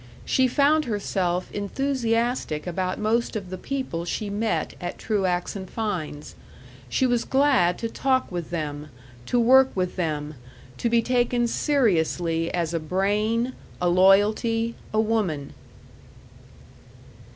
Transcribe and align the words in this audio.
She 0.25 0.47
found 0.47 0.85
herself 0.85 1.51
enthusiastic 1.51 2.65
about 2.65 2.97
most 2.97 3.35
of 3.35 3.51
the 3.51 3.57
people 3.59 4.03
she 4.03 4.31
met 4.31 4.73
at 4.81 4.97
Truax 4.97 5.55
& 5.65 5.67
Fein's; 5.69 6.33
she 6.89 7.05
was 7.05 7.23
glad 7.23 7.77
to 7.77 7.87
talk 7.87 8.31
with 8.31 8.49
them, 8.49 8.89
to 9.27 9.39
work 9.39 9.69
with 9.75 9.97
them, 9.97 10.33
to 10.79 10.89
be 10.89 11.03
taken 11.03 11.45
seriously 11.47 12.51
as 12.51 12.73
a 12.73 12.79
brain, 12.79 13.53
a 13.79 13.89
loyalty, 13.89 14.73
a 14.91 14.99
woman. 14.99 15.53